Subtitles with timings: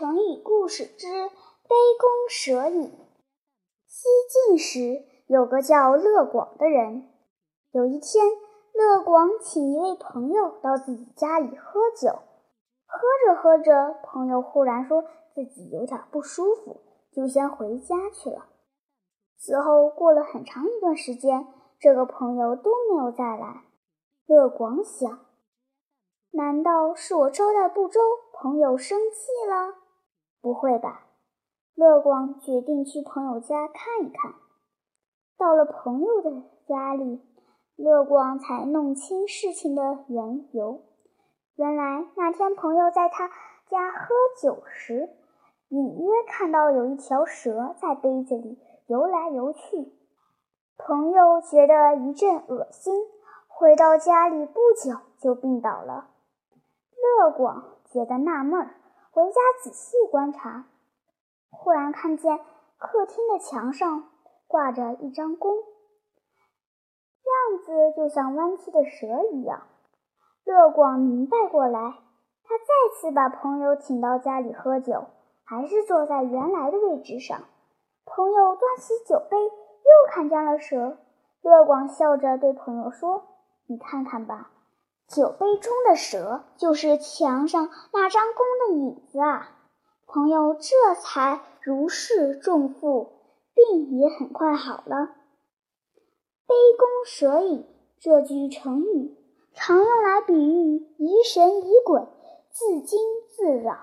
[0.00, 2.90] 成语故事之杯弓蛇影。
[3.86, 7.10] 西晋时，有个叫乐广的人。
[7.72, 8.24] 有一天，
[8.72, 12.18] 乐广请一位朋友到自己家里喝酒。
[12.86, 15.04] 喝着喝着，朋友忽然说
[15.34, 16.80] 自己有点不舒服，
[17.12, 18.46] 就先回家去了。
[19.36, 21.46] 此后过了很长一段时间，
[21.78, 23.64] 这个朋友都没有再来。
[24.24, 25.26] 乐广想。
[26.30, 28.00] 难道是我招待不周，
[28.32, 29.79] 朋友生气了？
[30.40, 31.06] 不会吧！
[31.74, 34.34] 乐广决定去朋友家看一看。
[35.38, 37.20] 到了朋友的家里，
[37.76, 40.82] 乐广才弄清事情的缘由。
[41.56, 43.28] 原来那天朋友在他
[43.68, 45.10] 家喝酒时，
[45.68, 49.92] 隐约看到有一条蛇在杯子里游来游去。
[50.76, 52.94] 朋友觉得一阵恶心，
[53.46, 56.08] 回到家里不久就病倒了。
[56.96, 58.79] 乐广觉得纳闷儿，
[59.12, 60.66] 回家仔细观察，
[61.50, 62.38] 忽然看见
[62.78, 64.08] 客厅的墙上
[64.46, 65.64] 挂着一张弓，样
[67.64, 69.66] 子就像弯曲的蛇一样。
[70.44, 71.98] 乐广明白过来，
[72.44, 75.06] 他再次把朋友请到家里喝酒，
[75.44, 77.40] 还是坐在原来的位置上。
[78.04, 80.98] 朋友端起酒杯，又看见了蛇。
[81.42, 83.24] 乐广笑着对朋友说
[83.66, 84.50] ：“你看看吧。”
[85.10, 89.56] 酒杯中的蛇就是墙上那张弓的影子啊！
[90.06, 93.10] 朋友这才如释重负，
[93.52, 95.16] 病也很快好了。
[96.46, 97.66] 杯弓蛇影
[97.98, 99.16] 这句成语
[99.52, 102.06] 常用来比喻疑神疑鬼、
[102.50, 103.76] 自惊自扰。